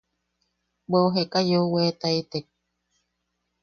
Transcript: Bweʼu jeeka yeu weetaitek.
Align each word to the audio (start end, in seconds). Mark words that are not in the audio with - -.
Bweʼu 0.89 1.07
jeeka 1.15 1.39
yeu 1.49 1.65
weetaitek. 1.73 2.45